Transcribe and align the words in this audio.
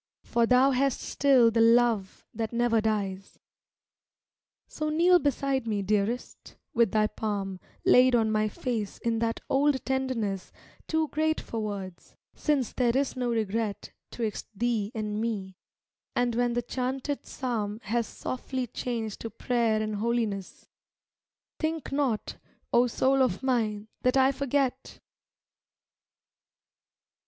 For 0.23 0.47
thou 0.47 0.71
hast 0.71 0.99
still 0.99 1.51
the 1.51 1.61
love 1.61 2.27
that 2.33 2.51
never 2.51 2.81
dies. 2.81 3.37
So 4.67 4.89
kneel 4.89 5.19
beside 5.19 5.67
me, 5.67 5.83
Dearest, 5.83 6.55
with 6.73 6.89
thy 6.91 7.05
palm 7.05 7.59
Laid 7.85 8.15
on 8.15 8.31
my 8.31 8.49
face 8.49 8.97
in 8.97 9.19
that 9.19 9.41
old 9.47 9.85
tender 9.85 10.15
ness 10.15 10.51
Too 10.87 11.07
great 11.09 11.39
for 11.39 11.59
words, 11.59 12.15
since 12.33 12.73
there 12.73 12.97
is 12.97 13.15
no 13.15 13.29
regret 13.29 13.91
'Twixt 14.09 14.47
thee 14.55 14.91
and 14.95 15.21
me, 15.21 15.55
and 16.15 16.33
when 16.33 16.53
the 16.53 16.63
chanted 16.63 17.27
psalm 17.27 17.79
Has 17.83 18.07
softly 18.07 18.65
changed 18.65 19.19
to 19.19 19.29
prayer 19.29 19.83
and 19.83 19.97
holiness, 19.97 20.67
Think 21.59 21.91
not, 21.91 22.37
oh 22.73 22.87
soul 22.87 23.21
of 23.21 23.43
mine, 23.43 23.87
that 24.01 24.17
I 24.17 24.31
forget 24.31 24.99